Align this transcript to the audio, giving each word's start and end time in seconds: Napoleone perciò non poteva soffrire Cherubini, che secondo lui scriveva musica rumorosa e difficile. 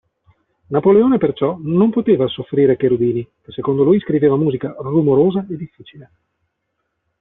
Napoleone 0.71 1.19
perciò 1.19 1.59
non 1.61 1.91
poteva 1.91 2.27
soffrire 2.27 2.75
Cherubini, 2.75 3.23
che 3.43 3.51
secondo 3.51 3.83
lui 3.83 3.99
scriveva 3.99 4.35
musica 4.35 4.73
rumorosa 4.79 5.45
e 5.47 5.55
difficile. 5.55 6.11